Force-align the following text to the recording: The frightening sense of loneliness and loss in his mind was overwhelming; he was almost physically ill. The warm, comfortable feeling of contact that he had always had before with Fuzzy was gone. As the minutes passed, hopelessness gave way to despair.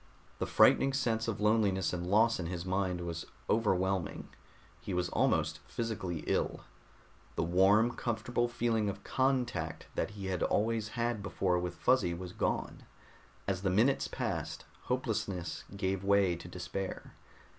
The 0.39 0.47
frightening 0.47 0.93
sense 0.93 1.27
of 1.27 1.39
loneliness 1.39 1.93
and 1.93 2.07
loss 2.09 2.39
in 2.39 2.47
his 2.47 2.65
mind 2.65 3.01
was 3.01 3.27
overwhelming; 3.47 4.29
he 4.79 4.95
was 4.95 5.09
almost 5.09 5.59
physically 5.67 6.23
ill. 6.25 6.61
The 7.35 7.43
warm, 7.43 7.91
comfortable 7.91 8.47
feeling 8.47 8.89
of 8.89 9.03
contact 9.03 9.85
that 9.93 10.09
he 10.17 10.25
had 10.25 10.41
always 10.41 10.87
had 10.97 11.21
before 11.21 11.59
with 11.59 11.75
Fuzzy 11.75 12.15
was 12.15 12.31
gone. 12.33 12.81
As 13.47 13.61
the 13.61 13.69
minutes 13.69 14.07
passed, 14.07 14.65
hopelessness 14.85 15.65
gave 15.77 16.03
way 16.03 16.35
to 16.35 16.47
despair. 16.47 17.13